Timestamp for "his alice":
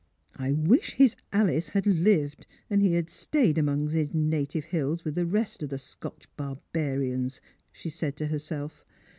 0.93-1.69